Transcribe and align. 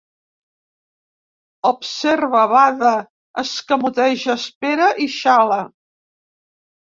Observa, 1.71 2.39
bada, 2.53 2.93
escamoteja, 3.43 4.39
espera 4.43 4.87
i 5.07 5.09
xala. 5.19 5.61